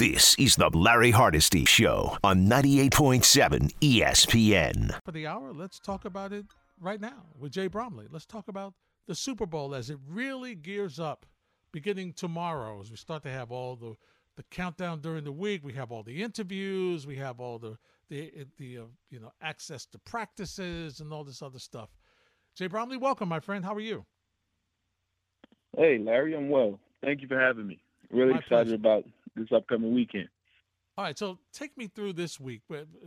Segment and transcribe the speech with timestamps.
[0.00, 4.98] This is the Larry Hardesty Show on 98.7 ESPN.
[5.04, 6.46] For the hour, let's talk about it
[6.80, 8.06] right now with Jay Bromley.
[8.10, 8.72] Let's talk about
[9.06, 11.26] the Super Bowl as it really gears up
[11.70, 13.94] beginning tomorrow as we start to have all the
[14.36, 15.62] the countdown during the week.
[15.62, 17.06] We have all the interviews.
[17.06, 17.76] We have all the
[18.08, 21.90] the the uh, you know access to practices and all this other stuff.
[22.56, 23.66] Jay Bromley, welcome, my friend.
[23.66, 24.06] How are you?
[25.76, 26.80] Hey, Larry, I'm well.
[27.04, 27.82] Thank you for having me.
[28.10, 28.74] Really My excited pleasure.
[28.76, 29.04] about
[29.36, 30.28] this upcoming weekend.
[30.98, 32.62] All right, so take me through this week,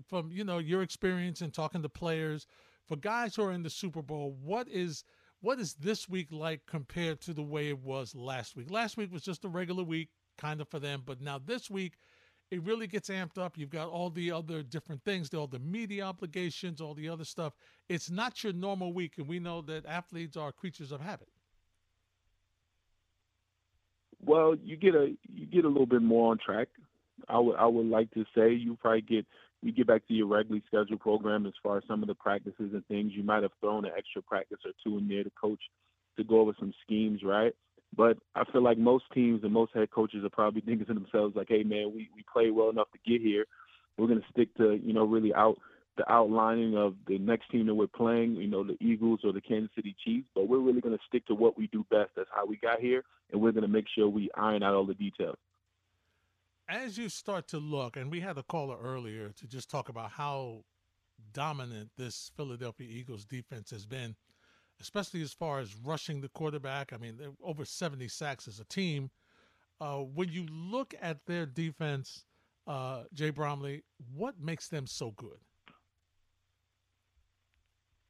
[0.07, 2.47] from you know your experience in talking to players,
[2.87, 5.03] for guys who are in the Super Bowl, what is
[5.41, 8.71] what is this week like compared to the way it was last week?
[8.71, 11.95] Last week was just a regular week, kind of for them, but now this week,
[12.49, 13.57] it really gets amped up.
[13.57, 17.53] You've got all the other different things, all the media obligations, all the other stuff.
[17.89, 21.29] It's not your normal week, and we know that athletes are creatures of habit.
[24.25, 26.67] Well, you get a you get a little bit more on track.
[27.29, 29.25] I would I would like to say you probably get
[29.61, 32.71] you get back to your regularly scheduled program as far as some of the practices
[32.73, 33.13] and things.
[33.13, 35.61] You might have thrown an extra practice or two in there to coach
[36.17, 37.53] to go over some schemes, right?
[37.95, 41.35] But I feel like most teams and most head coaches are probably thinking to themselves
[41.35, 43.45] like, "Hey, man, we we played well enough to get here.
[43.97, 45.57] We're going to stick to you know really out
[45.97, 49.41] the outlining of the next team that we're playing, you know, the Eagles or the
[49.41, 52.11] Kansas City Chiefs, but we're really going to stick to what we do best.
[52.15, 54.85] That's how we got here, and we're going to make sure we iron out all
[54.85, 55.37] the details.
[56.67, 60.11] as you start to look, and we had a caller earlier to just talk about
[60.11, 60.63] how
[61.31, 64.15] dominant this Philadelphia Eagles defense has been,
[64.81, 66.91] especially as far as rushing the quarterback.
[66.91, 69.11] I mean, over 70 sacks as a team.
[69.79, 72.25] Uh, when you look at their defense,
[72.67, 73.83] uh, Jay Bromley,
[74.15, 75.39] what makes them so good?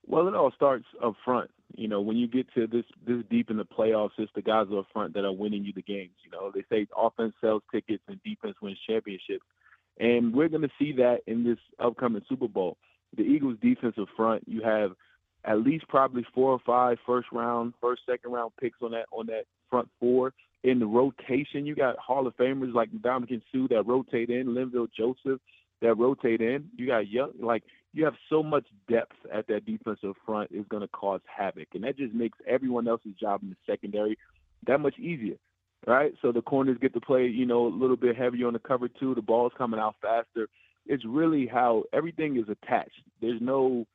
[0.06, 1.50] Well, it all starts up front.
[1.76, 4.68] You know, when you get to this this deep in the playoffs, it's the guys
[4.76, 6.12] up front that are winning you the games.
[6.24, 9.46] You know, they say offense sells tickets and defense wins championships,
[10.00, 12.78] and we're going to see that in this upcoming Super Bowl.
[13.16, 14.92] The Eagles' defensive front, you have
[15.46, 19.26] at least probably four or five first round, first second round picks on that on
[19.28, 20.34] that front four.
[20.64, 24.88] In the rotation, you got Hall of Famers like Ndamukong Suh that rotate in, Linval
[24.96, 25.42] Joseph
[25.82, 26.70] that rotate in.
[26.76, 27.64] You got young like
[27.94, 31.84] you have so much depth at that defensive front is going to cause havoc, and
[31.84, 34.18] that just makes everyone else's job in the secondary
[34.66, 35.36] that much easier,
[35.86, 36.14] right?
[36.22, 38.88] So the corners get to play, you know, a little bit heavier on the cover
[38.88, 39.14] two.
[39.14, 40.48] The ball's coming out faster.
[40.86, 43.02] It's really how everything is attached.
[43.22, 43.86] There's no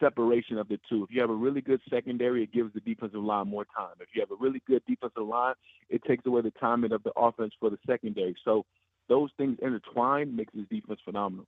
[0.00, 1.04] separation of the two.
[1.04, 3.94] If you have a really good secondary, it gives the defensive line more time.
[4.00, 5.54] If you have a really good defensive line,
[5.90, 8.36] it takes away the timing of the offense for the secondary.
[8.44, 8.64] So
[9.08, 11.46] those things intertwined makes this defense phenomenal.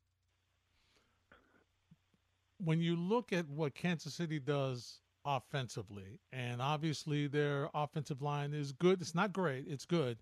[2.62, 8.72] When you look at what Kansas City does offensively, and obviously their offensive line is
[8.72, 9.00] good.
[9.00, 9.65] It's not great.
[9.69, 10.19] It's good.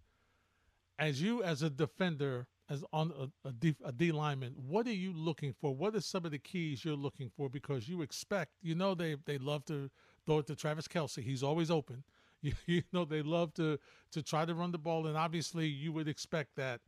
[0.99, 3.13] As you, as a defender, as on
[3.45, 5.75] a, a, D, a D lineman, what are you looking for?
[5.75, 7.49] What are some of the keys you're looking for?
[7.49, 9.91] Because you expect, you know, they they love to
[10.27, 11.23] throw it to Travis Kelce.
[11.23, 12.05] He's always open.
[12.41, 13.81] You, you know, they love to
[14.13, 16.81] to try to run the ball, and obviously you would expect that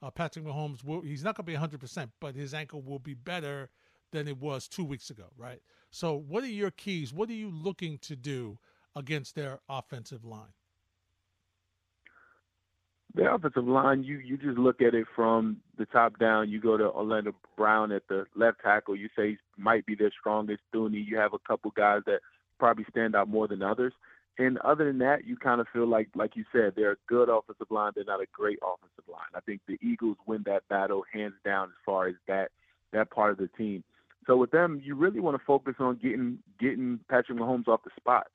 [0.00, 1.02] uh, Patrick Mahomes will.
[1.02, 3.68] He's not going to be 100, percent but his ankle will be better
[4.12, 5.60] than it was two weeks ago, right?
[5.90, 7.12] So, what are your keys?
[7.12, 8.58] What are you looking to do
[8.96, 10.52] against their offensive line?
[13.14, 16.48] The offensive line, you you just look at it from the top down.
[16.48, 18.96] You go to Orlando Brown at the left tackle.
[18.96, 20.62] You say he might be their strongest.
[20.74, 21.04] Thuney.
[21.06, 22.20] You have a couple guys that
[22.58, 23.92] probably stand out more than others.
[24.38, 27.28] And other than that, you kind of feel like, like you said, they're a good
[27.28, 27.92] offensive line.
[27.94, 29.30] They're not a great offensive line.
[29.34, 32.50] I think the Eagles win that battle hands down as far as that
[32.92, 33.84] that part of the team.
[34.26, 37.90] So with them, you really want to focus on getting getting Patrick Mahomes off the
[37.96, 38.26] spot.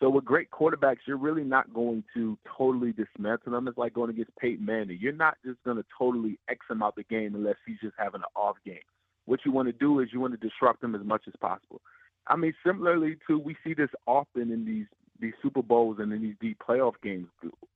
[0.00, 3.68] So with great quarterbacks, you're really not going to totally dismantle them.
[3.68, 4.98] It's like going against Peyton Manning.
[5.00, 8.20] You're not just going to totally X him out the game unless he's just having
[8.20, 8.80] an off game.
[9.26, 11.80] What you want to do is you want to disrupt him as much as possible.
[12.26, 14.86] I mean, similarly to we see this often in these
[15.20, 17.28] these Super Bowls and in these deep playoff games.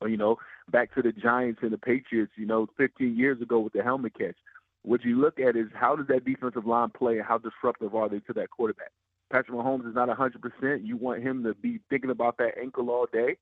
[0.03, 0.37] You know,
[0.69, 2.33] back to the Giants and the Patriots.
[2.37, 4.37] You know, 15 years ago with the helmet catch.
[4.87, 8.09] What you look at is how does that defensive line play and how disruptive are
[8.09, 8.93] they to that quarterback?
[9.33, 10.87] Patrick Mahomes is not 100%.
[10.87, 13.37] You want him to be thinking about that ankle all day,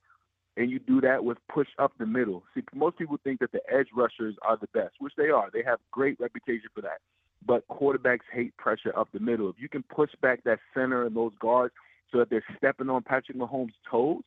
[0.57, 2.45] and you do that with push up the middle.
[2.55, 5.51] See, most people think that the edge rushers are the best, which they are.
[5.53, 7.03] They have great reputation for that.
[7.47, 9.51] But quarterbacks hate pressure up the middle.
[9.51, 11.75] If you can push back that center and those guards
[12.11, 14.23] so that they're stepping on Patrick Mahomes' toes,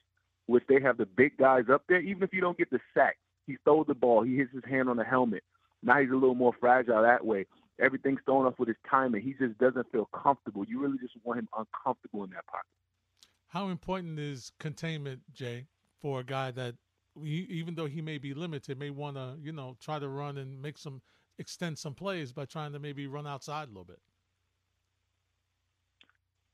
[0.46, 3.18] which they have the big guys up there, even if you don't get the sack,
[3.48, 5.42] he throws the ball, he hits his hand on the helmet.
[5.84, 7.46] Now he's a little more fragile that way.
[7.80, 9.22] Everything's thrown off with his timing.
[9.22, 10.66] He just doesn't feel comfortable.
[10.68, 12.66] You really just want him uncomfortable in that pocket.
[13.50, 15.68] How important is containment, Jay,
[16.02, 16.76] for a guy that
[17.24, 20.38] he, even though he may be limited, may want to you know try to run
[20.38, 21.02] and make some
[21.40, 24.00] extend some plays by trying to maybe run outside a little bit.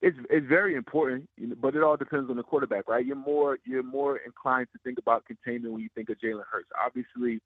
[0.01, 1.29] It's it's very important,
[1.61, 3.05] but it all depends on the quarterback, right?
[3.05, 6.67] You're more you're more inclined to think about containment when you think of Jalen Hurts.
[6.85, 7.39] Obviously,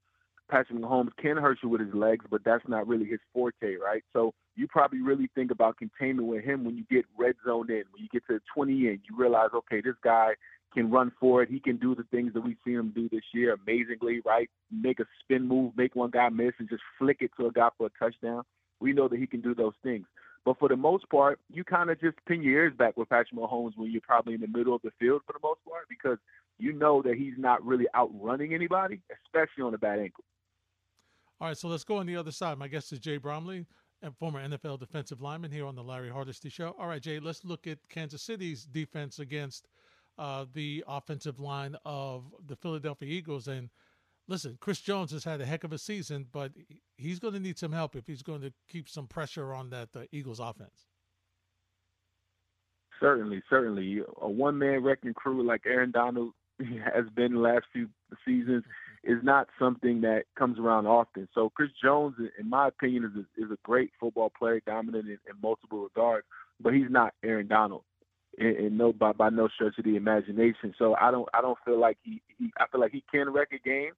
[0.48, 4.02] Patrick Mahomes can hurt you with his legs, but that's not really his forte, right?
[4.12, 7.84] So you probably really think about containment with him when you get red zone in,
[7.92, 10.34] when you get to 20 in, you realize, okay, this guy
[10.74, 11.50] can run for it.
[11.50, 14.48] He can do the things that we've seen him do this year amazingly, right?
[14.70, 17.68] Make a spin move, make one guy miss, and just flick it to a guy
[17.76, 18.42] for a touchdown.
[18.80, 20.06] We know that he can do those things.
[20.44, 23.38] But for the most part, you kind of just pin your ears back with Patrick
[23.38, 26.18] Mahomes when you're probably in the middle of the field for the most part because
[26.58, 30.24] you know that he's not really outrunning anybody, especially on a bad ankle.
[31.40, 32.58] All right, so let's go on the other side.
[32.58, 33.64] My guest is Jay Bromley,
[34.02, 36.74] and former NFL defensive lineman here on the Larry Hardesty Show.
[36.78, 39.68] All right, Jay, let's look at Kansas City's defense against
[40.18, 43.46] uh, the offensive line of the Philadelphia Eagles.
[43.46, 43.70] And
[44.26, 46.52] listen, Chris Jones has had a heck of a season, but
[46.96, 49.88] he's going to need some help if he's going to keep some pressure on that
[49.94, 50.86] uh, Eagles offense.
[53.00, 54.00] Certainly, certainly.
[54.20, 57.88] A one man wrecking crew like Aaron Donald has been the last few
[58.24, 58.64] seasons
[59.04, 61.28] is not something that comes around often.
[61.34, 65.18] So Chris Jones, in my opinion, is a, is a great football player, dominant in,
[65.28, 66.26] in multiple regards,
[66.60, 67.82] but he's not Aaron Donald,
[68.38, 70.74] and, no by by no stretch of the imagination.
[70.78, 73.48] So I don't I don't feel like he, he I feel like he can wreck
[73.52, 73.92] a game,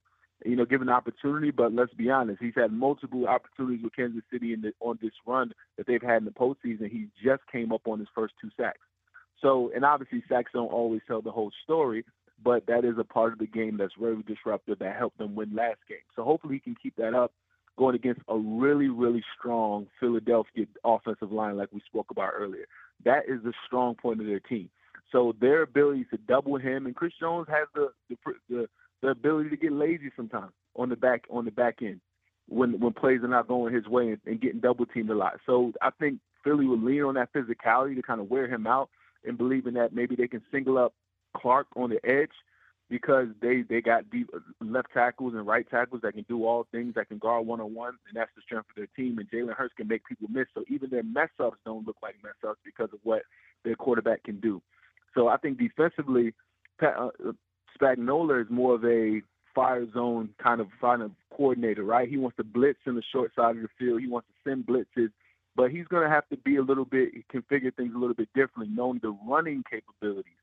[0.44, 1.50] you know, given the opportunity.
[1.50, 5.12] But let's be honest, he's had multiple opportunities with Kansas City in the, on this
[5.26, 6.90] run that they've had in the postseason.
[6.90, 8.80] He just came up on his first two sacks.
[9.40, 12.04] So, and obviously sacks don't always tell the whole story,
[12.42, 15.54] but that is a part of the game that's very disruptive that helped them win
[15.54, 15.98] last game.
[16.16, 17.32] So hopefully he can keep that up
[17.78, 22.66] going against a really, really strong Philadelphia offensive line like we spoke about earlier.
[23.04, 24.68] That is the strong point of their team.
[25.12, 28.16] So their ability to double him and Chris Jones has the the,
[28.48, 28.68] the,
[29.02, 32.00] the ability to get lazy sometimes on the back on the back end
[32.48, 35.40] when when plays are not going his way and, and getting double teamed a lot.
[35.46, 38.88] So I think Philly will lean on that physicality to kind of wear him out
[39.24, 40.94] and believing that maybe they can single up
[41.36, 42.30] Clark on the edge
[42.90, 44.28] because they they got deep
[44.60, 47.72] left tackles and right tackles that can do all things that can guard one on
[47.72, 49.18] one, and that's the strength of their team.
[49.18, 52.16] And Jalen Hurts can make people miss, so even their mess ups don't look like
[52.22, 53.22] mess ups because of what
[53.64, 54.60] their quarterback can do.
[55.14, 56.34] So I think defensively,
[56.78, 57.32] Pat, uh,
[57.80, 59.22] Spagnuolo is more of a
[59.54, 62.08] fire zone kind of kind of coordinator, right?
[62.08, 64.00] He wants to blitz in the short side of the field.
[64.00, 65.10] He wants to send blitzes,
[65.54, 68.28] but he's going to have to be a little bit configure things a little bit
[68.34, 70.39] differently, knowing the running capabilities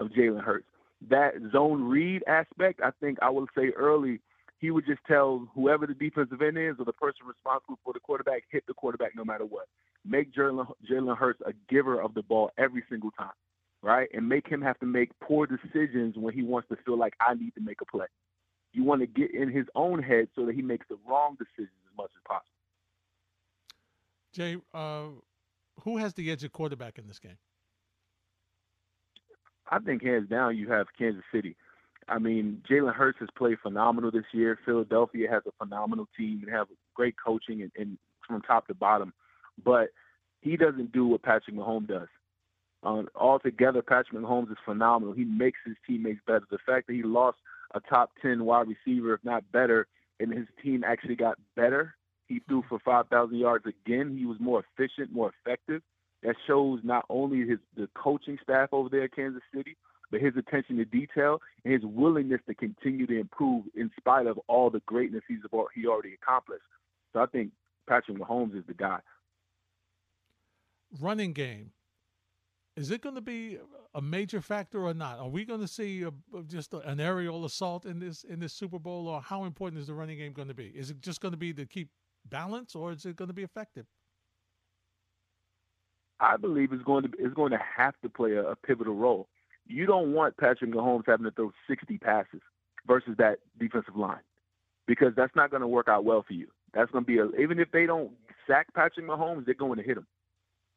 [0.00, 0.66] of Jalen Hurts.
[1.08, 4.20] That zone read aspect, I think I will say early,
[4.58, 8.00] he would just tell whoever the defensive end is or the person responsible for the
[8.00, 9.68] quarterback, hit the quarterback no matter what.
[10.04, 13.32] Make Jalen, Jalen Hurts a giver of the ball every single time,
[13.82, 14.08] right?
[14.12, 17.34] And make him have to make poor decisions when he wants to feel like I
[17.34, 18.06] need to make a play.
[18.72, 21.76] You want to get in his own head so that he makes the wrong decisions
[21.90, 22.46] as much as possible.
[24.32, 25.08] Jay, uh,
[25.82, 27.38] who has the edge of quarterback in this game?
[29.70, 31.56] I think hands down you have Kansas City.
[32.08, 34.58] I mean, Jalen Hurts has played phenomenal this year.
[34.64, 39.12] Philadelphia has a phenomenal team and have great coaching and, and from top to bottom,
[39.64, 39.90] but
[40.40, 42.08] he doesn't do what Patrick Mahomes does.
[42.82, 45.14] Uh, altogether, Patrick Mahomes is phenomenal.
[45.14, 46.44] He makes his teammates better.
[46.50, 47.38] The fact that he lost
[47.74, 49.86] a top 10 wide receiver, if not better,
[50.18, 51.94] and his team actually got better.
[52.26, 54.16] He threw for 5,000 yards again.
[54.16, 55.82] He was more efficient, more effective
[56.22, 59.76] that shows not only his the coaching staff over there at Kansas City,
[60.10, 64.38] but his attention to detail and his willingness to continue to improve in spite of
[64.48, 65.38] all the greatness he's
[65.74, 66.64] he already accomplished.
[67.12, 67.52] So I think
[67.88, 68.98] Patrick Mahomes is the guy.
[71.00, 71.70] Running game.
[72.76, 73.58] Is it going to be
[73.94, 75.18] a major factor or not?
[75.18, 76.12] Are we going to see a,
[76.44, 79.88] just a, an aerial assault in this in this Super Bowl, or how important is
[79.88, 80.68] the running game going to be?
[80.68, 81.90] Is it just going to be to keep
[82.28, 83.86] balance, or is it going to be effective?
[86.20, 89.28] I believe is going to is going to have to play a, a pivotal role.
[89.66, 92.40] You don't want Patrick Mahomes having to throw 60 passes
[92.86, 94.20] versus that defensive line
[94.86, 96.48] because that's not going to work out well for you.
[96.74, 98.10] That's going to be a, even if they don't
[98.46, 100.06] sack Patrick Mahomes, they're going to hit him.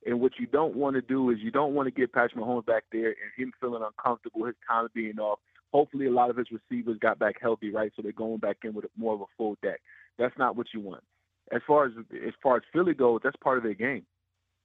[0.05, 2.65] And what you don't want to do is you don't want to get Patrick Mahomes
[2.65, 5.39] back there and him feeling uncomfortable, his time being off.
[5.73, 7.91] Hopefully, a lot of his receivers got back healthy, right?
[7.95, 9.81] So they're going back in with more of a full deck.
[10.19, 11.03] That's not what you want.
[11.51, 11.93] As far as
[12.27, 14.05] as far as Philly goes, that's part of their game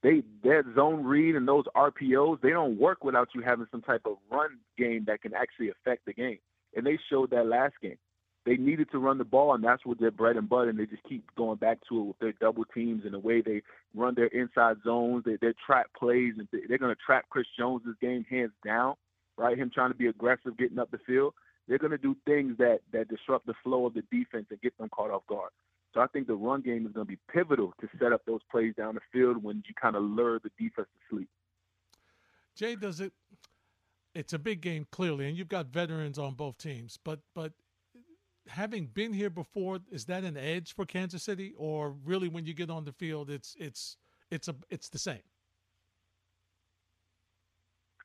[0.02, 4.02] they that zone read and those RPOs, they don't work without you having some type
[4.04, 6.38] of run game that can actually affect the game.
[6.76, 7.98] And they showed that last game.
[8.46, 10.70] They needed to run the ball, and that's what their bread and butter.
[10.70, 13.42] And they just keep going back to it with their double teams and the way
[13.42, 13.62] they
[13.94, 15.24] run their inside zones.
[15.26, 18.94] They, their trap plays, and they're going to trap Chris Jones' game hands down,
[19.36, 19.58] right?
[19.58, 21.34] Him trying to be aggressive, getting up the field.
[21.66, 24.78] They're going to do things that that disrupt the flow of the defense and get
[24.78, 25.50] them caught off guard.
[25.94, 28.40] So I think the run game is going to be pivotal to set up those
[28.50, 31.28] plays down the field when you kind of lure the defense to sleep.
[32.54, 33.12] Jay, does it?
[34.14, 36.98] It's a big game clearly, and you've got veterans on both teams.
[37.02, 37.52] But but
[38.48, 42.54] having been here before, is that an edge for Kansas City, or really when you
[42.54, 43.96] get on the field, it's it's
[44.30, 45.22] it's a it's the same?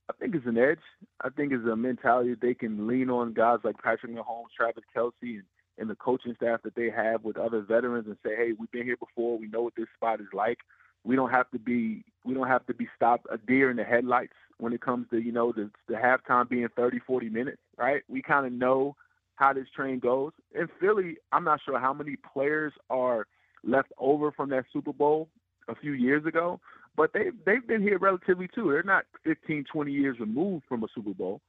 [0.10, 0.82] I think it's an edge.
[1.22, 5.12] I think it's a mentality they can lean on guys like Patrick Mahomes, Travis Kelce,
[5.22, 5.44] and,
[5.77, 8.86] and the coaching staff that they have with other veterans, and say, "Hey, we've been
[8.86, 9.38] here before.
[9.38, 10.60] We know what this spot is like.
[11.03, 13.84] We don't have to be we don't have to be stopped a deer in the
[13.84, 17.62] headlights when it comes to you know the, the halftime being 30, 40 minutes.
[17.77, 18.03] Right?
[18.08, 18.96] We kind of know
[19.36, 20.32] how this train goes.
[20.53, 23.25] In Philly, I'm not sure how many players are
[23.63, 25.30] left over from that Super Bowl
[25.68, 26.60] a few years ago,
[26.96, 28.72] but they they've been here relatively too.
[28.72, 31.42] They're not 15, 20 years removed from a Super Bowl.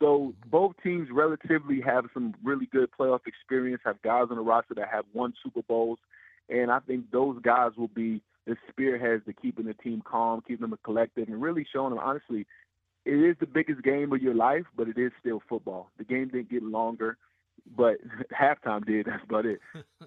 [0.00, 4.74] So both teams relatively have some really good playoff experience, have guys on the roster
[4.74, 5.98] that have won Super Bowls,
[6.48, 10.68] and I think those guys will be the spearheads to keeping the team calm, keeping
[10.68, 12.46] them collected, and really showing them honestly,
[13.04, 15.90] it is the biggest game of your life, but it is still football.
[15.98, 17.16] The game didn't get longer,
[17.76, 17.96] but
[18.32, 19.06] halftime did.
[19.06, 19.60] That's about it.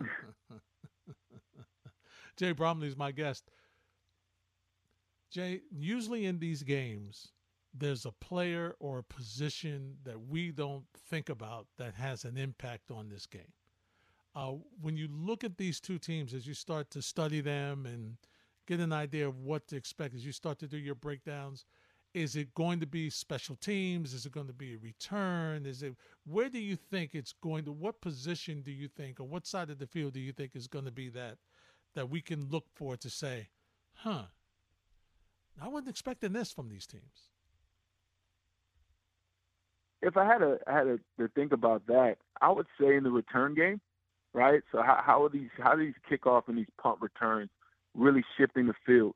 [2.38, 3.50] Jay Bromley is my guest.
[5.32, 7.30] Jay, usually in these games,
[7.78, 12.92] there's a player or a position that we don't think about that has an impact
[12.92, 13.54] on this game.
[14.36, 18.18] Uh, when you look at these two teams, as you start to study them and
[18.68, 21.66] get an idea of what to expect, as you start to do your breakdowns,
[22.14, 24.14] is it going to be special teams?
[24.14, 25.66] Is it going to be a return?
[25.66, 27.74] Is it where do you think it's going to?
[27.74, 30.68] What position do you think, or what side of the field do you think is
[30.68, 31.38] going to be that
[31.94, 33.50] that we can look for to say,
[33.96, 34.24] huh?
[35.62, 37.32] I wasn't expecting this from these teams.
[40.02, 43.12] If I had to, had to, to think about that, I would say in the
[43.12, 43.82] return game,
[44.34, 44.62] right?
[44.72, 47.50] So how, how are these how are these kickoff and these punt returns
[47.96, 49.16] really shifting the field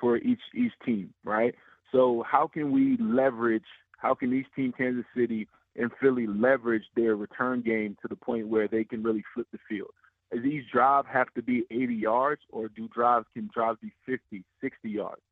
[0.00, 1.54] for each each team, right?
[1.92, 3.64] So how can we leverage?
[3.98, 8.48] How can these team, Kansas City and Philly, leverage their return game to the point
[8.48, 9.90] where they can really flip the field?
[10.32, 14.44] Does these drives have to be 80 yards, or do drives can drives be 50,
[14.60, 15.22] 60 yards?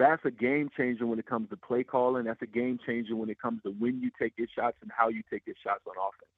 [0.00, 2.24] That's a game changer when it comes to play calling.
[2.24, 5.08] That's a game changer when it comes to when you take your shots and how
[5.08, 6.30] you take your shots on offense.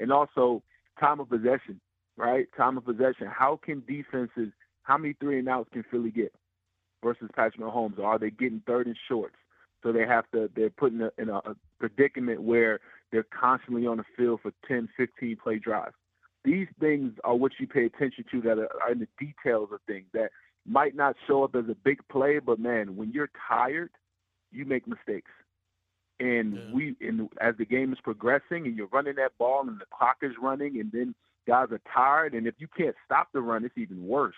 [0.00, 0.64] And also
[0.98, 1.80] time of possession,
[2.16, 2.46] right?
[2.56, 3.28] Time of possession.
[3.28, 4.52] How can defenses,
[4.82, 6.34] how many three and outs can Philly get
[7.04, 8.00] versus Patrick Mahomes?
[8.00, 9.36] Or are they getting third and shorts?
[9.84, 11.40] So they have to, they're put in a, in a
[11.78, 12.80] predicament where
[13.12, 15.94] they're constantly on the field for 10, 15 play drives.
[16.44, 20.06] These things are what you pay attention to that are in the details of things
[20.14, 20.30] that
[20.66, 23.90] might not show up as a big play, but man, when you're tired,
[24.50, 25.30] you make mistakes.
[26.20, 26.60] And yeah.
[26.72, 30.18] we, and as the game is progressing, and you're running that ball, and the clock
[30.22, 31.14] is running, and then
[31.46, 34.36] guys are tired, and if you can't stop the run, it's even worse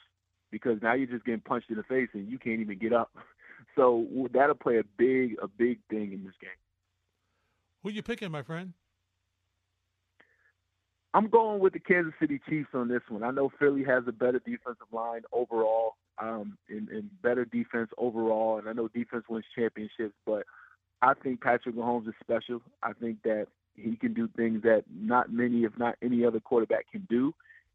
[0.50, 3.10] because now you're just getting punched in the face and you can't even get up.
[3.74, 6.48] So that'll play a big, a big thing in this game.
[7.82, 8.72] Who you picking, my friend?
[11.12, 13.22] I'm going with the Kansas City Chiefs on this one.
[13.22, 18.58] I know Philly has a better defensive line overall um, and, and better defense overall.
[18.58, 20.44] And I know defense wins championships, but
[21.02, 22.62] I think Patrick Mahomes is special.
[22.82, 26.90] I think that he can do things that not many, if not any other quarterback
[26.90, 27.34] can do.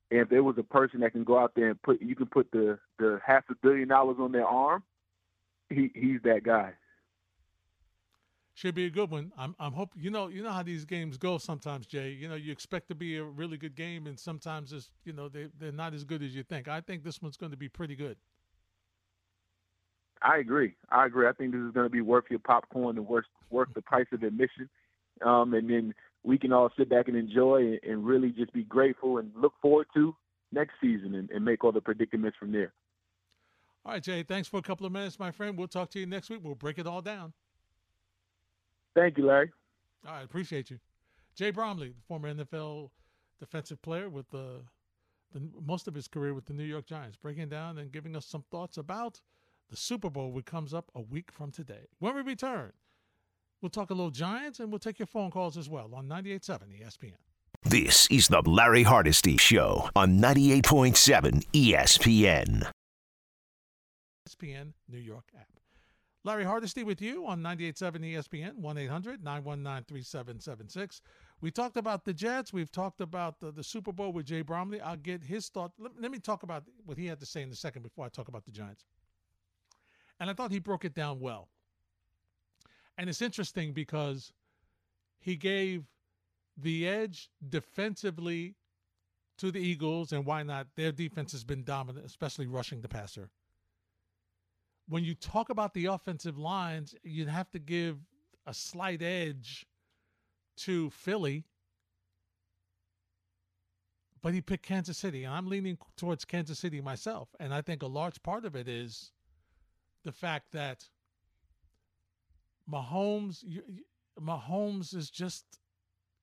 [0.10, 2.26] And if there was a person that can go out there and put, you can
[2.26, 4.84] put the the half a billion dollars on their arm.
[5.70, 6.74] He he's that guy.
[8.54, 9.32] Should be a good one.
[9.38, 12.10] I'm I'm hoping you know you know how these games go sometimes, Jay.
[12.10, 15.30] You know you expect to be a really good game, and sometimes it's you know
[15.30, 16.68] they they're not as good as you think.
[16.68, 18.18] I think this one's going to be pretty good.
[20.22, 20.76] I agree.
[20.90, 21.28] I agree.
[21.28, 24.06] I think this is going to be worth your popcorn and worth worth the price
[24.12, 24.70] of admission.
[25.26, 29.18] Um, and then we can all sit back and enjoy and, really just be grateful
[29.18, 30.16] and look forward to
[30.52, 32.72] next season and, and, make all the predicaments from there.
[33.86, 34.24] All right, Jay.
[34.24, 35.58] Thanks for a couple of minutes, my friend.
[35.58, 36.40] We'll talk to you next week.
[36.44, 37.34] We'll break it all down.
[38.96, 39.52] Thank you, Larry.
[40.06, 40.80] All right, appreciate you,
[41.36, 42.90] Jay Bromley, the former NFL
[43.40, 44.62] defensive player with the,
[45.34, 48.26] the most of his career with the New York Giants, breaking down and giving us
[48.26, 49.22] some thoughts about
[49.72, 51.88] the Super Bowl, which comes up a week from today.
[51.98, 52.74] When we return,
[53.62, 56.60] we'll talk a little Giants and we'll take your phone calls as well on 98.7
[56.84, 57.14] ESPN.
[57.64, 62.70] This is the Larry Hardesty Show on 98.7 ESPN.
[64.28, 65.48] ESPN New York app.
[66.24, 71.02] Larry Hardesty with you on 98.7 ESPN, 1 800 919 3776.
[71.40, 72.54] We talked about the Jets.
[72.54, 74.80] We've talked about the, the, Super Bowl with Jay Bromley.
[74.80, 75.72] I'll get his thought.
[75.80, 78.10] Let, let me talk about what he had to say in a second before I
[78.10, 78.86] talk about the Giants.
[80.22, 81.50] And I thought he broke it down well.
[82.96, 84.32] And it's interesting because
[85.20, 85.86] he gave
[86.56, 88.54] the edge defensively
[89.40, 90.68] to the Eagles, and why not?
[90.76, 93.32] Their defense has been dominant, especially rushing the passer.
[94.88, 97.98] When you talk about the offensive lines, you'd have to give
[98.46, 99.66] a slight edge
[100.58, 101.46] to Philly.
[104.22, 107.30] But he picked Kansas City, and I'm leaning towards Kansas City myself.
[107.40, 109.12] And I think a large part of it is
[110.04, 110.86] the fact that
[112.72, 113.44] Mahomes,
[114.20, 115.46] Mahomes is just,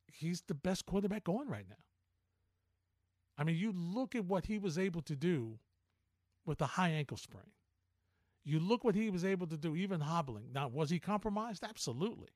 [0.06, 1.76] he's the best quarterback going right now.
[3.36, 5.58] I mean, you look at what he was able to do
[6.44, 7.52] with a high ankle sprain.
[8.44, 10.46] You look what he was able to do, even hobbling.
[10.52, 11.62] Now, was he compromised?
[11.62, 12.28] Absolutely.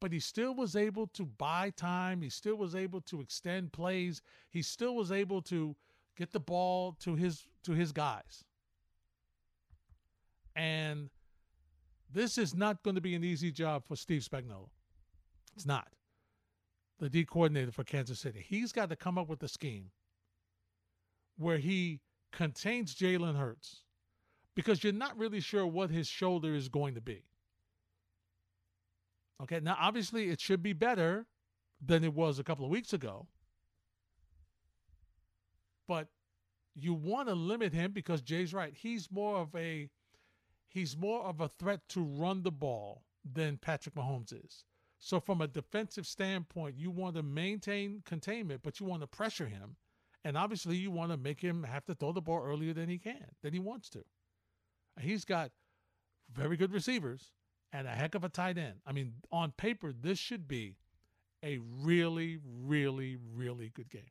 [0.00, 2.22] But he still was able to buy time.
[2.22, 4.22] He still was able to extend plays.
[4.50, 5.74] He still was able to
[6.16, 8.44] get the ball to his to his guys.
[10.58, 11.08] And
[12.12, 14.68] this is not going to be an easy job for Steve Spagnuolo.
[15.54, 15.86] It's not.
[16.98, 18.44] The D coordinator for Kansas City.
[18.46, 19.92] He's got to come up with a scheme
[21.38, 22.00] where he
[22.32, 23.84] contains Jalen Hurts
[24.56, 27.22] because you're not really sure what his shoulder is going to be.
[29.40, 31.26] Okay, now obviously it should be better
[31.80, 33.28] than it was a couple of weeks ago.
[35.86, 36.08] But
[36.74, 38.74] you want to limit him because Jay's right.
[38.74, 39.88] He's more of a
[40.68, 44.64] he's more of a threat to run the ball than Patrick Mahomes is.
[44.98, 49.46] So from a defensive standpoint, you want to maintain containment, but you want to pressure
[49.46, 49.76] him.
[50.24, 52.98] And obviously you want to make him have to throw the ball earlier than he
[52.98, 54.04] can, than he wants to.
[55.00, 55.52] He's got
[56.32, 57.32] very good receivers
[57.72, 58.74] and a heck of a tight end.
[58.84, 60.76] I mean, on paper, this should be
[61.44, 64.10] a really, really, really good game.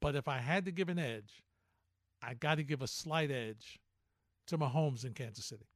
[0.00, 1.42] But if I had to give an edge,
[2.22, 3.80] I got to give a slight edge
[4.52, 5.66] to Mahomes in Kansas City.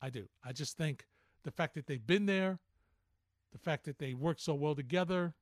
[0.00, 0.28] I do.
[0.44, 1.06] I just think
[1.44, 2.58] the fact that they've been there,
[3.52, 5.34] the fact that they work so well together,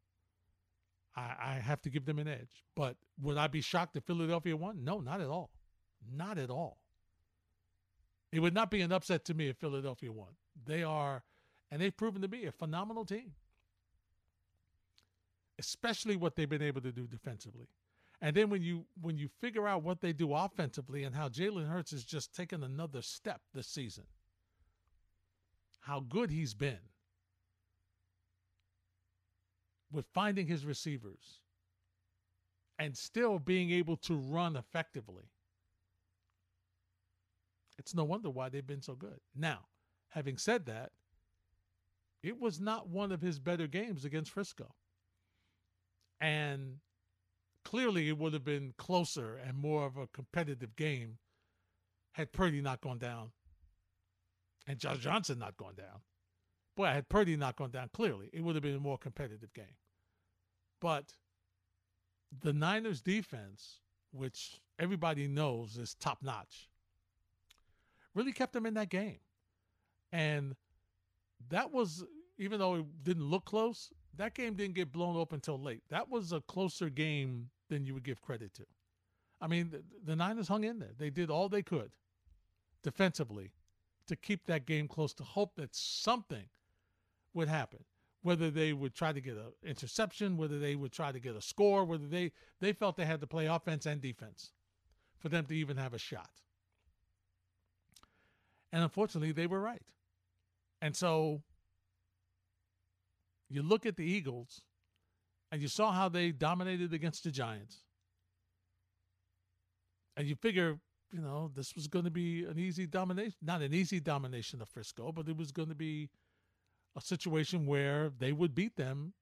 [1.16, 2.64] I, I have to give them an edge.
[2.74, 4.84] But would I be shocked if Philadelphia won?
[4.84, 5.50] No, not at all.
[6.12, 6.78] Not at all.
[8.32, 10.30] It would not be an upset to me if Philadelphia won.
[10.66, 11.22] They are,
[11.70, 13.32] and they've proven to be a phenomenal team,
[15.58, 17.68] especially what they've been able to do defensively.
[18.24, 21.68] And then when you when you figure out what they do offensively and how Jalen
[21.68, 24.04] Hurts has just taken another step this season,
[25.80, 26.78] how good he's been
[29.92, 31.40] with finding his receivers
[32.78, 35.24] and still being able to run effectively.
[37.76, 39.20] It's no wonder why they've been so good.
[39.36, 39.66] Now,
[40.08, 40.92] having said that,
[42.22, 44.74] it was not one of his better games against Frisco.
[46.22, 46.78] And
[47.64, 51.18] clearly it would have been closer and more of a competitive game
[52.12, 53.30] had Purdy not gone down
[54.66, 56.00] and Josh Johnson not gone down.
[56.76, 59.76] Boy, had Purdy not gone down, clearly it would have been a more competitive game.
[60.80, 61.12] But
[62.42, 63.80] the Niners defense,
[64.12, 66.68] which everybody knows is top notch,
[68.14, 69.18] really kept them in that game.
[70.12, 70.54] And
[71.50, 72.04] that was,
[72.38, 75.82] even though it didn't look close, that game didn't get blown up until late.
[75.90, 78.64] That was a closer game than you would give credit to.
[79.40, 80.92] I mean, the, the Niners hung in there.
[80.98, 81.90] They did all they could
[82.82, 83.52] defensively
[84.06, 86.44] to keep that game close to hope that something
[87.32, 87.80] would happen.
[88.22, 91.42] Whether they would try to get an interception, whether they would try to get a
[91.42, 94.50] score, whether they, they felt they had to play offense and defense
[95.18, 96.30] for them to even have a shot.
[98.72, 99.82] And unfortunately, they were right.
[100.80, 101.42] And so
[103.48, 104.62] you look at the Eagles
[105.52, 107.78] and you saw how they dominated against the Giants.
[110.16, 110.78] And you figure,
[111.12, 114.68] you know, this was going to be an easy domination, not an easy domination of
[114.68, 116.10] Frisco, but it was going to be
[116.96, 119.12] a situation where they would beat them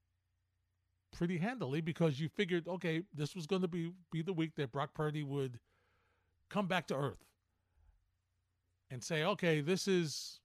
[1.13, 4.73] pretty handily because you figured, okay, this was going to be be the week that
[4.73, 5.59] Brock Purdy would
[6.51, 7.25] come back to earth
[8.91, 10.41] and say, okay, this is,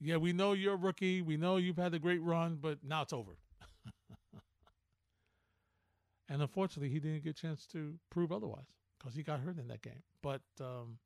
[0.00, 1.20] yeah, we know you're a rookie.
[1.20, 3.32] We know you've had a great run, but now it's over.
[6.30, 9.66] And unfortunately, he didn't get a chance to prove otherwise because he got hurt in
[9.68, 10.02] that game.
[10.22, 10.98] But um,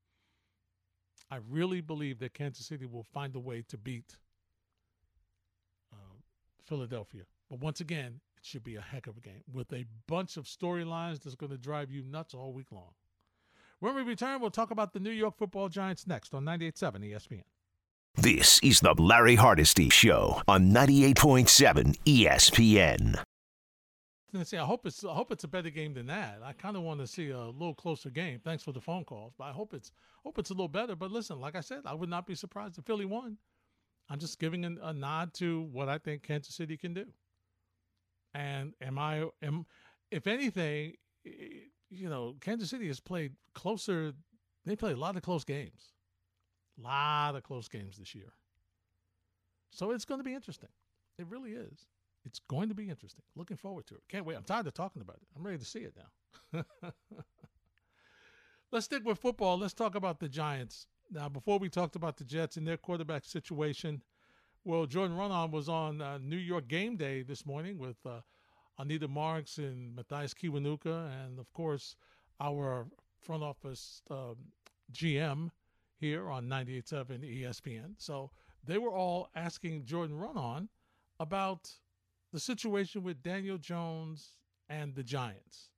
[1.31, 4.17] I really believe that Kansas City will find a way to beat
[5.93, 6.21] uh,
[6.67, 7.23] Philadelphia.
[7.49, 10.45] But once again, it should be a heck of a game with a bunch of
[10.45, 12.93] storylines that's going to drive you nuts all week long.
[13.81, 17.43] When we return, we'll talk about the New York football giants next on 98.7 ESPN.
[18.17, 23.24] This is the Larry Hardesty Show on 98.7 ESPN.
[24.43, 26.41] See, I hope it's I hope it's a better game than that.
[26.43, 28.41] I kind of want to see a little closer game.
[28.43, 29.93] Thanks for the phone calls, but I hope it's
[30.25, 30.97] hope it's a little better.
[30.97, 33.37] But listen, like I said, I would not be surprised if Philly won.
[34.11, 37.07] I'm just giving a, a nod to what I think Kansas City can do.
[38.35, 39.67] And am I am
[40.11, 40.95] if anything,
[41.25, 44.13] you know, Kansas City has played closer.
[44.67, 45.93] They play a lot of close games,
[46.79, 48.33] a lot of close games this year.
[49.71, 50.71] So it's going to be interesting.
[51.19, 51.87] It really is.
[52.25, 53.23] It's going to be interesting.
[53.37, 54.03] Looking forward to it.
[54.09, 54.37] Can't wait.
[54.37, 55.29] I'm tired of talking about it.
[55.37, 55.95] I'm ready to see it
[56.53, 56.65] now.
[58.73, 59.59] Let's stick with football.
[59.59, 60.87] Let's talk about the Giants.
[61.11, 64.03] Now, before we talked about the Jets and their quarterback situation,
[64.65, 68.21] well, Jordan Raanan was on uh, New York game day this morning with uh,
[68.79, 71.97] Anita Marks and Mathias Kiwanuka, and of course,
[72.41, 72.87] our
[73.21, 74.37] front office um,
[74.93, 75.51] GM
[76.01, 77.95] here on 98.7 ESPN.
[77.99, 78.31] So
[78.65, 80.69] they were all asking Jordan Raanan
[81.21, 81.71] about
[82.35, 84.31] the situation with Daniel Jones
[84.69, 85.71] and the Giants.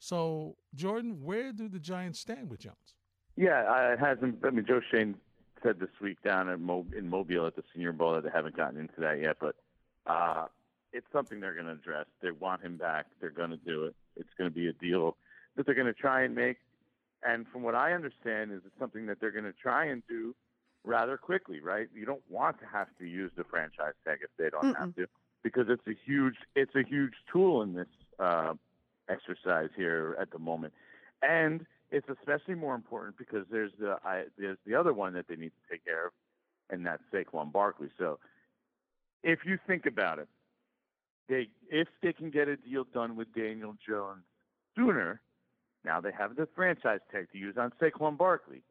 [0.00, 2.96] So, Jordan, where do the Giants stand with Jones?
[3.36, 4.44] Yeah, it hasn't.
[4.44, 5.14] I mean, Joe Schoen
[5.62, 8.56] said this week down in, Mo, in Mobile at the Senior Bowl that they haven't
[8.56, 9.54] gotten into that yet, but
[10.06, 10.46] uh,
[10.92, 12.06] it's something they're going to address.
[12.20, 13.06] They want him back.
[13.20, 13.94] They're going to do it.
[14.16, 15.16] It's going to be a deal
[15.54, 16.56] that they're going to try and make.
[17.22, 20.34] And from what I understand, is it's something that they're going to try and do
[20.82, 21.60] rather quickly.
[21.60, 21.86] Right?
[21.94, 24.80] You don't want to have to use the franchise tag if they don't Mm-mm.
[24.80, 25.06] have to,
[25.42, 28.54] because it's a huge it's a huge tool in this uh,
[29.08, 30.72] exercise here at the moment.
[31.22, 35.36] And it's especially more important because there's the I, there's the other one that they
[35.36, 36.12] need to take care of,
[36.70, 37.88] and that's Saquon Barkley.
[37.98, 38.18] So
[39.22, 40.28] if you think about it,
[41.28, 44.22] they if they can get a deal done with Daniel Jones
[44.76, 45.20] sooner,
[45.84, 48.62] now they have the franchise tag to use on Saquon Barkley.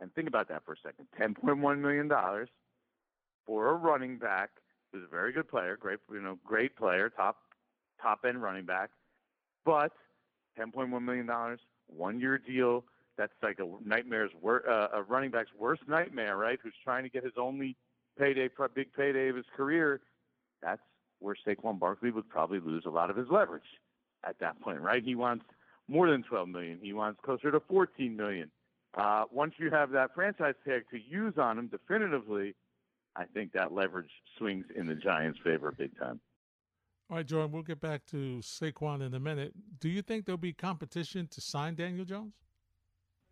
[0.00, 1.06] And think about that for a second.
[1.16, 2.48] Ten point one million dollars
[3.46, 4.50] for a running back
[4.94, 7.36] who's a very good player, great you know, great player, top
[8.00, 8.90] top end running back.
[9.64, 9.92] But
[10.56, 12.84] ten point one million dollars one year deal.
[13.16, 16.58] That's like a nightmare's wor- uh, a running back's worst nightmare, right?
[16.62, 17.76] Who's trying to get his only
[18.18, 20.00] payday, big payday of his career.
[20.62, 20.80] That's
[21.20, 23.62] where Saquon Barkley would probably lose a lot of his leverage
[24.26, 25.02] at that point, right?
[25.02, 25.44] He wants
[25.88, 26.78] more than 12 million.
[26.82, 28.50] He wants closer to 14 million.
[28.96, 32.54] Uh, once you have that franchise tag to use on him definitively,
[33.16, 36.20] I think that leverage swings in the Giants' favor big time.
[37.10, 39.52] All right, Jordan, we'll get back to Saquon in a minute.
[39.78, 42.32] Do you think there'll be competition to sign Daniel Jones?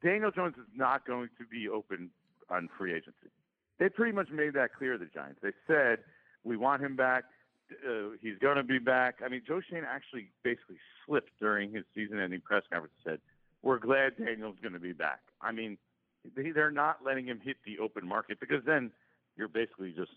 [0.04, 2.10] Daniel Jones is not going to be open
[2.50, 3.30] on free agency.
[3.78, 5.40] They pretty much made that clear, the Giants.
[5.42, 5.98] They said,
[6.44, 7.24] we want him back.
[7.72, 9.16] Uh, he's going to be back.
[9.24, 13.20] I mean, Joe Schoen actually basically slipped during his season ending press conference and said,
[13.62, 15.20] we're glad Daniel's going to be back.
[15.40, 15.78] I mean,
[16.36, 18.90] they're not letting him hit the open market because then
[19.36, 20.12] you're basically just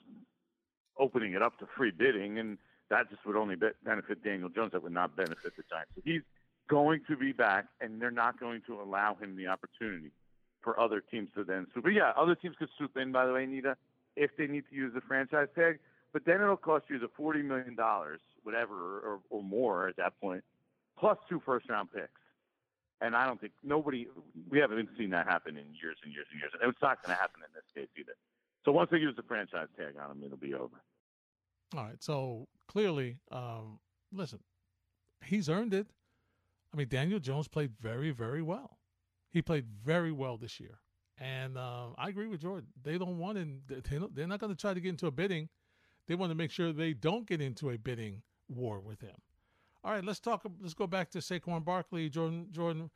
[0.97, 2.39] opening it up to free bidding.
[2.39, 2.57] And
[2.89, 4.71] that just would only benefit Daniel Jones.
[4.73, 5.91] That would not benefit the Giants.
[5.95, 6.21] So he's
[6.67, 10.11] going to be back, and they're not going to allow him the opportunity
[10.61, 11.85] for other teams to then swoop.
[11.85, 13.77] But yeah, other teams could swoop in, by the way, Nita,
[14.15, 15.79] if they need to use the franchise tag.
[16.13, 17.77] But then it'll cost you the $40 million,
[18.43, 20.43] whatever, or, or more at that point,
[20.97, 22.07] plus two first round picks.
[23.01, 24.07] And I don't think nobody,
[24.49, 26.51] we haven't seen that happen in years and years and years.
[26.59, 28.15] And it's not going to happen in this case either.
[28.65, 30.81] So once they use the franchise tag on him, it'll be over.
[31.75, 32.01] All right.
[32.03, 33.79] So clearly, um,
[34.11, 34.39] listen,
[35.23, 35.87] he's earned it.
[36.73, 38.79] I mean, Daniel Jones played very, very well.
[39.29, 40.79] He played very well this year.
[41.17, 42.67] And uh, I agree with Jordan.
[42.83, 43.61] They don't want him.
[43.67, 45.47] They're not going to try to get into a bidding.
[46.07, 49.15] They want to make sure they don't get into a bidding war with him.
[49.83, 50.45] All right, let's talk.
[50.59, 52.09] Let's go back to Saquon Barkley.
[52.09, 52.89] Jordan Jordan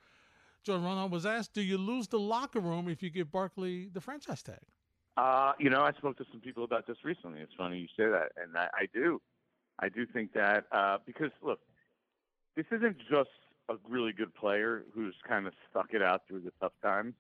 [0.64, 4.02] Jordan Raanan was asked, "Do you lose the locker room if you give Barkley the
[4.02, 4.60] franchise tag?"
[5.20, 7.42] Uh, you know, I spoke to some people about this recently.
[7.42, 9.22] It's funny you say that, and I, I do.
[9.78, 11.60] I do think that uh, because look,
[12.56, 13.30] this isn't just
[13.68, 17.16] a really good player who's kind of stuck it out through the tough times.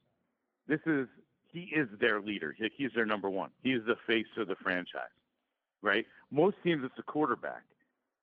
[0.66, 1.08] This is
[1.52, 2.56] he is their leader.
[2.58, 3.50] He, he's their number one.
[3.64, 5.18] He is the face of the franchise,
[5.82, 6.06] right?
[6.32, 7.64] Most teams, it's the quarterback.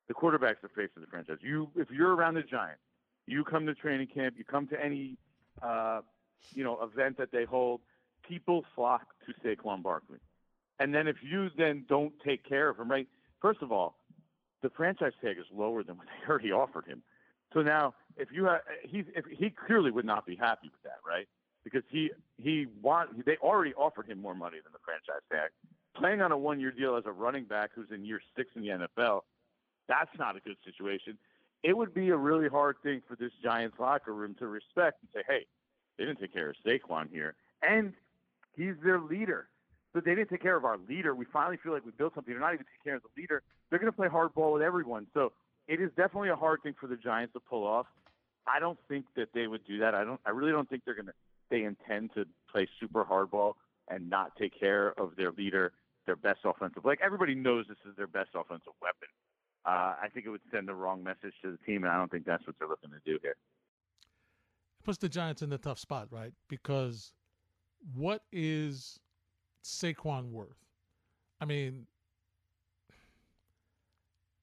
[0.09, 1.37] The quarterback's the face of the franchise.
[1.43, 2.81] You, if you're around the Giants,
[3.27, 5.19] you come to training camp, you come to any,
[5.61, 6.01] uh,
[6.55, 7.83] you know, event that they hold
[8.29, 10.19] people flock to Saquon Barkley.
[10.79, 13.09] And then if you then don't take care of him, right?
[13.41, 13.97] First of all,
[14.63, 17.03] the franchise tag is lower than what they already offered him.
[17.55, 20.99] So now, if you have, he's, if he clearly would not be happy with that,
[21.07, 21.29] right?
[21.65, 25.51] Because he he want they already offered him more money than the franchise tag.
[25.97, 28.63] Playing on a one year deal as a running back who's in year six in
[28.63, 29.23] the NFL,
[29.89, 31.19] that's not a good situation.
[31.63, 35.09] It would be a really hard thing for this Giants locker room to respect and
[35.15, 35.47] say, hey,
[35.99, 37.95] they didn't take care of Saquon here, and
[38.57, 39.49] He's their leader.
[39.93, 41.15] So they didn't take care of our leader.
[41.15, 42.33] We finally feel like we built something.
[42.33, 43.43] They're not even taking care of the leader.
[43.71, 45.07] They're going to play hardball with everyone.
[45.15, 45.33] So
[45.69, 47.87] it is definitely a hard thing for the Giants to pull off.
[48.47, 49.95] I don't think that they would do that.
[49.95, 50.21] I don't.
[50.25, 51.15] I really don't think they're going to.
[51.51, 53.55] They intend to play super hardball
[53.89, 55.73] and not take care of their leader
[56.07, 56.85] their best offensive.
[56.85, 59.09] Like everybody knows, this is their best offensive weapon.
[59.67, 62.11] Uh, I think it would send the wrong message to the team, and I don't
[62.11, 63.35] think that's what they're looking to do here.
[64.79, 66.33] It puts the Giants in a tough spot, right?
[66.49, 67.13] Because
[67.95, 68.99] what is
[69.63, 70.65] Saquon worth?
[71.41, 71.87] I mean,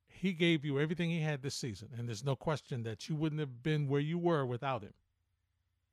[0.07, 3.39] he gave you everything he had this season, and there's no question that you wouldn't
[3.39, 4.93] have been where you were without him.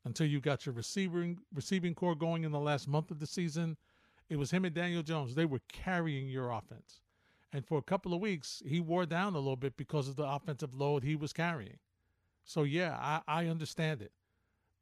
[0.04, 3.76] Until you got your receiving receiving corps going in the last month of the season,
[4.30, 5.34] it was him and Daniel Jones.
[5.34, 7.02] They were carrying your offense.
[7.52, 10.24] And for a couple of weeks, he wore down a little bit because of the
[10.24, 11.78] offensive load he was carrying.
[12.44, 14.12] So, yeah, I, I understand it.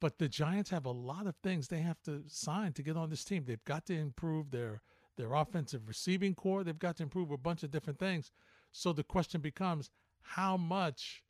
[0.01, 3.11] But the Giants have a lot of things they have to sign to get on
[3.11, 3.45] this team.
[3.45, 4.83] They've got to improve their
[5.17, 6.63] their offensive receiving corps.
[6.63, 8.31] They've got to improve a bunch of different things.
[8.71, 11.25] So the question becomes, how much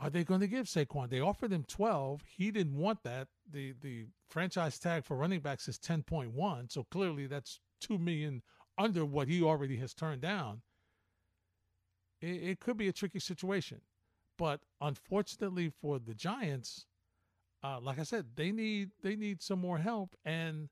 [0.00, 1.10] are they going to give Saquon?
[1.10, 2.22] They offered him 12.
[2.26, 3.28] He didn't want that.
[3.50, 6.72] The the franchise tag for running backs is 10.1.
[6.72, 8.42] So clearly that's 2 million
[8.78, 10.62] under what he already has turned down,
[12.20, 13.80] it, it could be a tricky situation.
[14.38, 16.86] But unfortunately for the Giants,
[17.62, 20.68] uh, like I said, they need they need some more help, and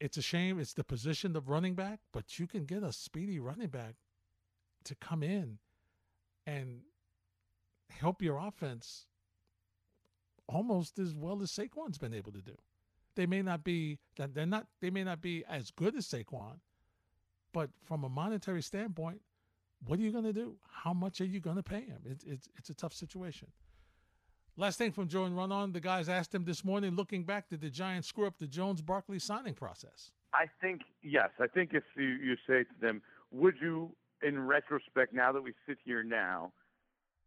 [0.00, 0.58] it's a shame.
[0.58, 3.94] It's the position of running back, but you can get a speedy running back
[4.84, 5.58] to come in
[6.46, 6.80] and
[7.90, 9.06] help your offense
[10.48, 12.56] almost as well as Saquon's been able to do.
[13.14, 16.60] They may not be that they're not they may not be as good as Saquon,
[17.52, 19.20] but from a monetary standpoint,
[19.84, 20.56] what are you going to do?
[20.68, 22.00] How much are you going to pay him?
[22.04, 23.48] It, it's it's a tough situation.
[24.60, 27.70] Last thing from Jordan Raanan, the guys asked him this morning, looking back, did the
[27.70, 30.10] Giants screw up the Jones Barkley signing process?
[30.34, 31.30] I think yes.
[31.40, 33.90] I think if you, you say to them, would you,
[34.22, 36.52] in retrospect, now that we sit here now,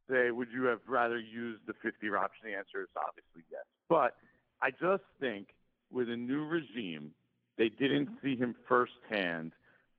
[0.08, 2.52] say, would you have rather used the 50 year option?
[2.52, 3.64] The answer is obviously yes.
[3.90, 4.16] But
[4.62, 5.48] I just think
[5.92, 7.14] with a new regime.
[7.58, 9.54] They didn't see him firsthand.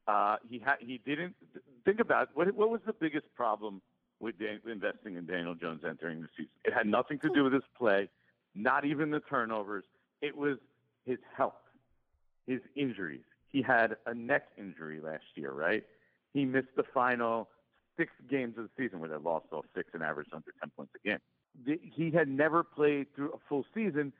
[0.06, 1.34] Uh, he had he didn't
[1.84, 3.80] think about what what was the biggest problem
[4.24, 6.50] with Dan, investing in Daniel Jones entering the season.
[6.64, 8.08] It had nothing to do with his play,
[8.54, 9.84] not even the turnovers.
[10.22, 10.56] It was
[11.04, 11.60] his health,
[12.46, 13.24] his injuries.
[13.48, 15.84] He had a neck injury last year, right?
[16.32, 17.48] He missed the final
[17.96, 20.92] six games of the season where they lost all six and averaged under 10 points
[20.96, 21.18] a game.
[21.94, 24.12] He had never played through a full season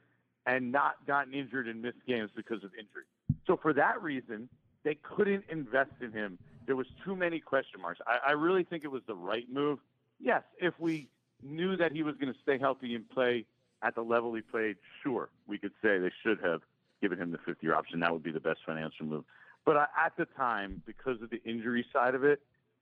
[0.47, 3.05] and not gotten injured and missed games because of injury.
[3.47, 4.49] So for that reason,
[4.85, 6.39] they couldn't invest in him.
[6.67, 8.01] There was too many question marks.
[8.07, 9.79] I, I really think it was the right move.
[10.25, 11.09] Yes, if we
[11.43, 13.45] knew that he was going to stay healthy and play
[13.83, 16.63] at the level he played, sure, we could say they should have
[17.03, 18.01] given him the fifth year option.
[18.01, 19.25] That would be the best financial move.
[19.67, 22.41] But at the time, because of the injury side of it,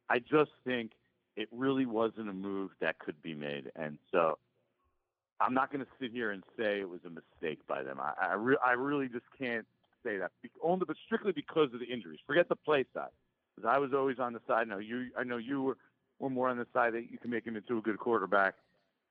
[0.08, 0.92] I just think
[1.36, 3.72] it really wasn't a move that could be made.
[3.74, 4.38] And so
[5.40, 7.98] I'm not going to sit here and say it was a mistake by them.
[7.98, 9.66] I I, re- I really just can't
[10.04, 12.20] say that Be- only, but strictly because of the injuries.
[12.24, 13.10] Forget the play side,
[13.56, 14.68] because I was always on the side.
[14.68, 15.76] Now you, I know you were
[16.22, 18.54] were more on the side that you can make him into a good quarterback,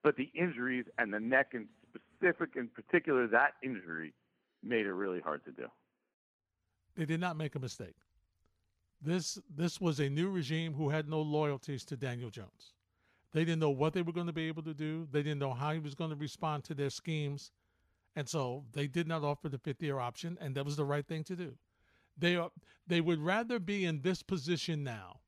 [0.02, 4.14] but the injuries and the neck and specific, in particular, that injury
[4.64, 5.68] made it really hard to do.
[6.96, 7.96] They did not make a mistake.
[9.02, 12.74] This this was a new regime who had no loyalties to Daniel Jones.
[13.34, 15.08] They didn't know what they were going to be able to do.
[15.12, 17.52] They didn't know how he was going to respond to their schemes.
[18.16, 21.08] And so they did not offer the fifth year option, and that was the right
[21.08, 21.54] thing to do.
[22.18, 22.52] They are,
[22.86, 25.22] they would rather be in this position now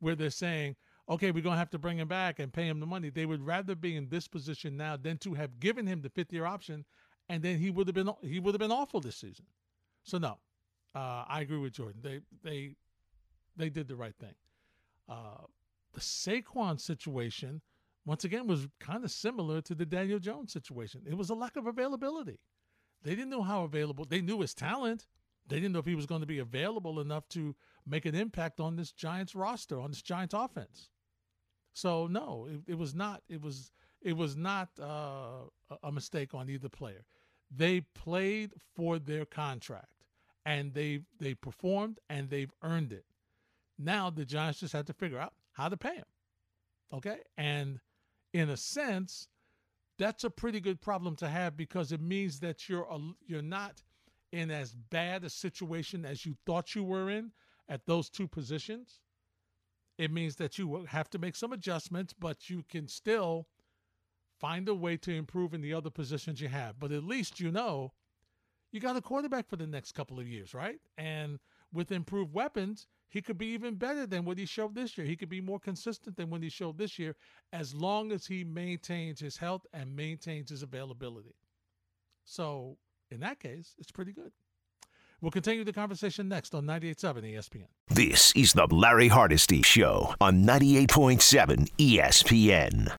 [0.00, 0.76] where they're saying,
[1.08, 3.10] okay, we're going to have to bring him back and pay him the money.
[3.10, 6.32] They would rather be in this position now than to have given him the fifth
[6.32, 6.84] year option,
[7.28, 9.46] and then he would have been he would have been awful this season.
[10.02, 10.38] So no,
[10.94, 12.00] uh, I agree with Jordan.
[12.02, 12.74] They they
[13.56, 14.34] they did the right thing.
[15.08, 15.44] Uh,
[15.92, 17.60] the Saquon situation,
[18.06, 21.02] once again, was kind of similar to the Daniel Jones situation.
[21.06, 22.38] It was a lack of availability.
[23.02, 24.04] They didn't know how available.
[24.04, 25.06] They knew his talent.
[25.48, 28.60] They didn't know if he was going to be available enough to make an impact
[28.60, 30.90] on this Giants roster, on this Giants offense.
[31.72, 33.22] So no, it, it was not.
[33.28, 35.44] It was it was not uh,
[35.82, 37.04] a mistake on either player.
[37.54, 40.04] They played for their contract,
[40.44, 43.04] and they they performed, and they've earned it.
[43.78, 46.04] Now the Giants just have to figure out how to pay him.
[46.92, 47.18] Okay?
[47.36, 47.80] And
[48.32, 49.28] in a sense,
[49.98, 53.82] that's a pretty good problem to have because it means that you're a, you're not
[54.32, 57.32] in as bad a situation as you thought you were in
[57.70, 59.00] at those two positions.
[59.96, 63.46] It means that you will have to make some adjustments, but you can still
[64.38, 66.80] find a way to improve in the other positions you have.
[66.80, 67.92] But at least you know
[68.72, 70.80] you got a quarterback for the next couple of years, right?
[70.96, 71.38] And
[71.72, 75.06] with improved weapons, he could be even better than what he showed this year.
[75.06, 77.16] He could be more consistent than what he showed this year
[77.52, 81.34] as long as he maintains his health and maintains his availability.
[82.24, 82.78] So,
[83.10, 84.32] in that case, it's pretty good.
[85.20, 87.66] We'll continue the conversation next on 98.7 ESPN.
[87.88, 92.96] This is the Larry Hardesty Show on 98.7 ESPN.